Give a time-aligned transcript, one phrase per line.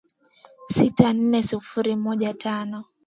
[0.75, 2.85] sita nne sifuri moja tano